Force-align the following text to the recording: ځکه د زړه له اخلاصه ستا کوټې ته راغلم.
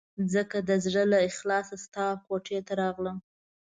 ځکه 0.33 0.57
د 0.69 0.71
زړه 0.85 1.03
له 1.11 1.17
اخلاصه 1.29 1.75
ستا 1.85 2.05
کوټې 2.25 2.59
ته 2.67 2.73
راغلم. 2.81 3.17